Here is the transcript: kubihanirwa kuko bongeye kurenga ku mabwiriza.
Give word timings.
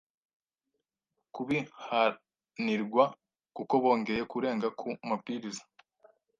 kubihanirwa 1.33 3.03
kuko 3.55 3.73
bongeye 3.83 4.21
kurenga 4.31 4.67
ku 4.79 4.85
mabwiriza. 5.09 5.63